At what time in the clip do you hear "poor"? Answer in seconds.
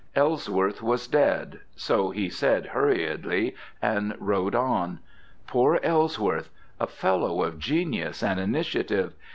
5.45-5.79